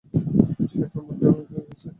সে 0.71 0.81
তোমার 0.93 1.15
দেওয়াই 1.19 1.45
হয়ে 1.49 1.63
গেছে। 1.67 1.87